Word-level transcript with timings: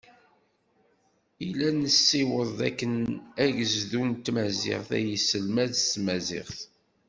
Ilaq 1.47 1.67
ad 1.69 1.75
nesiweḍ 1.81 2.49
dakken 2.59 2.93
agezdu 3.43 4.01
n 4.09 4.13
tmaziɣt, 4.25 4.89
ad 4.97 5.05
yesselmad 5.07 5.71
s 5.77 5.83
tmaziɣt. 5.93 6.57